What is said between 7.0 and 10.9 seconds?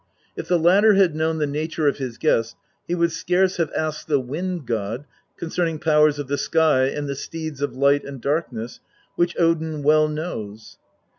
the steeds of light and darkness, which Odin well knows.